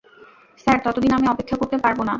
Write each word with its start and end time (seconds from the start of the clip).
Sir, 0.61 0.77
ততদিন 0.85 1.11
আমি 1.13 1.27
অপেক্ষা 1.27 1.55
করতে 1.57 1.77
পারবো 1.77 2.01
না। 2.03 2.09